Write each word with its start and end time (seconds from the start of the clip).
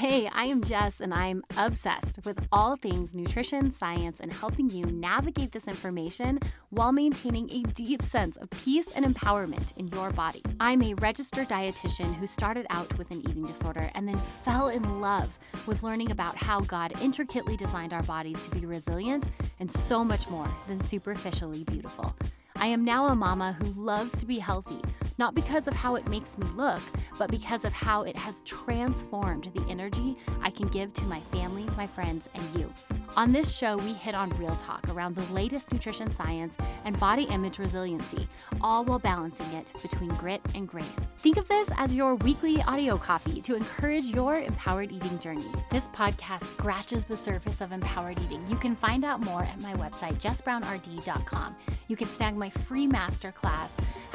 Hey, 0.00 0.30
I 0.32 0.44
am 0.46 0.62
Jess, 0.62 0.98
and 1.02 1.12
I'm 1.12 1.44
obsessed 1.58 2.20
with 2.24 2.48
all 2.50 2.74
things 2.74 3.12
nutrition, 3.12 3.70
science, 3.70 4.18
and 4.18 4.32
helping 4.32 4.70
you 4.70 4.86
navigate 4.86 5.52
this 5.52 5.68
information 5.68 6.38
while 6.70 6.90
maintaining 6.90 7.50
a 7.50 7.60
deep 7.74 8.00
sense 8.00 8.38
of 8.38 8.48
peace 8.48 8.96
and 8.96 9.04
empowerment 9.04 9.76
in 9.76 9.88
your 9.88 10.10
body. 10.10 10.42
I'm 10.58 10.80
a 10.80 10.94
registered 10.94 11.50
dietitian 11.50 12.14
who 12.14 12.26
started 12.26 12.66
out 12.70 12.96
with 12.96 13.10
an 13.10 13.20
eating 13.28 13.44
disorder 13.44 13.90
and 13.94 14.08
then 14.08 14.16
fell 14.16 14.70
in 14.70 15.02
love 15.02 15.38
with 15.66 15.82
learning 15.82 16.12
about 16.12 16.34
how 16.34 16.60
God 16.60 16.94
intricately 17.02 17.58
designed 17.58 17.92
our 17.92 18.02
bodies 18.04 18.42
to 18.46 18.50
be 18.52 18.64
resilient 18.64 19.28
and 19.58 19.70
so 19.70 20.02
much 20.02 20.30
more 20.30 20.48
than 20.66 20.82
superficially 20.82 21.64
beautiful. 21.64 22.16
I 22.56 22.68
am 22.68 22.86
now 22.86 23.08
a 23.08 23.14
mama 23.14 23.54
who 23.60 23.66
loves 23.78 24.12
to 24.18 24.24
be 24.24 24.38
healthy, 24.38 24.80
not 25.20 25.34
because 25.34 25.68
of 25.68 25.74
how 25.74 25.96
it 25.96 26.08
makes 26.08 26.38
me 26.38 26.46
look, 26.56 26.80
but 27.18 27.30
because 27.30 27.66
of 27.66 27.74
how 27.74 28.02
it 28.04 28.16
has 28.16 28.40
transformed 28.40 29.50
the 29.54 29.62
energy 29.68 30.16
I 30.40 30.48
can 30.48 30.66
give 30.68 30.94
to 30.94 31.04
my 31.04 31.20
family, 31.20 31.66
my 31.76 31.86
friends, 31.86 32.30
and 32.34 32.42
you. 32.58 32.72
On 33.18 33.30
this 33.30 33.54
show, 33.54 33.76
we 33.76 33.92
hit 33.92 34.14
on 34.14 34.30
real 34.38 34.56
talk 34.56 34.82
around 34.88 35.14
the 35.14 35.34
latest 35.34 35.70
nutrition 35.72 36.10
science 36.14 36.56
and 36.86 36.98
body 36.98 37.24
image 37.24 37.58
resiliency, 37.58 38.26
all 38.62 38.82
while 38.82 38.98
balancing 38.98 39.52
it 39.52 39.74
between 39.82 40.08
grit 40.14 40.40
and 40.54 40.66
grace. 40.66 40.96
Think 41.18 41.36
of 41.36 41.46
this 41.48 41.68
as 41.76 41.94
your 41.94 42.14
weekly 42.14 42.62
audio 42.62 42.96
coffee 42.96 43.42
to 43.42 43.54
encourage 43.54 44.06
your 44.06 44.36
empowered 44.36 44.90
eating 44.90 45.18
journey. 45.18 45.52
This 45.70 45.86
podcast 45.88 46.44
scratches 46.44 47.04
the 47.04 47.16
surface 47.16 47.60
of 47.60 47.72
empowered 47.72 48.18
eating. 48.22 48.46
You 48.48 48.56
can 48.56 48.74
find 48.74 49.04
out 49.04 49.20
more 49.20 49.42
at 49.42 49.60
my 49.60 49.74
website, 49.74 50.18
jessbrownrd.com. 50.18 51.56
You 51.88 51.96
can 51.96 52.08
snag 52.08 52.36
my 52.36 52.48
free 52.48 52.86
masterclass 52.86 53.70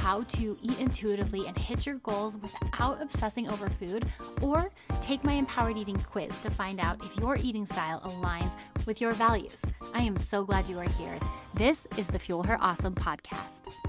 how 0.05 0.21
to 0.21 0.55
eat 0.61 0.79
intuitively 0.79 1.47
and 1.47 1.57
hit 1.57 1.83
your 1.83 1.95
goals 1.95 2.37
without 2.37 3.01
obsessing 3.01 3.49
over 3.49 3.67
food, 3.67 4.05
or 4.39 4.69
take 5.01 5.23
my 5.23 5.33
empowered 5.33 5.75
eating 5.77 5.97
quiz 6.11 6.29
to 6.41 6.51
find 6.51 6.79
out 6.79 7.03
if 7.03 7.17
your 7.17 7.37
eating 7.37 7.65
style 7.65 7.99
aligns 8.01 8.51
with 8.85 9.01
your 9.01 9.13
values. 9.13 9.63
I 9.95 10.03
am 10.03 10.15
so 10.15 10.43
glad 10.43 10.69
you 10.69 10.77
are 10.77 10.83
here. 10.99 11.17
This 11.55 11.87
is 11.97 12.05
the 12.05 12.19
Fuel 12.19 12.43
Her 12.43 12.59
Awesome 12.61 12.93
podcast. 12.93 13.84